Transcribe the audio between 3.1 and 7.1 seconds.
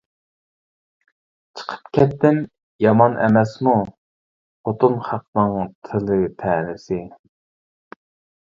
ئەمەسمۇ، خوتۇن خەقنىڭ تىلى تەنىسى.